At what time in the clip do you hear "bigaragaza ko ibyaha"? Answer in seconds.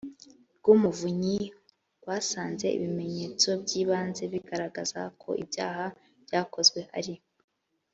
4.33-5.85